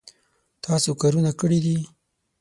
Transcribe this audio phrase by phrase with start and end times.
[0.63, 1.77] تاسو کارونه کړي دي